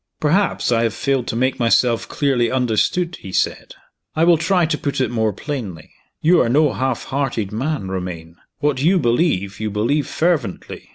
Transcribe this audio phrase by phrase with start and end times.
[0.19, 3.75] "Perhaps I have failed to make myself clearly understood," he said.
[4.15, 5.91] "I will try to put it more plainly.
[6.23, 8.37] You are no half hearted man, Romayne.
[8.61, 10.89] What you believe, you believe fervently.